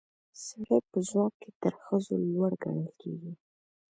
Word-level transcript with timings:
سړي 0.45 0.77
په 0.89 0.97
ځواک 1.09 1.33
کې 1.41 1.51
تر 1.61 1.73
ښځو 1.83 2.13
لوړ 2.33 2.51
ګڼل 2.63 2.89
کیږي 3.01 3.33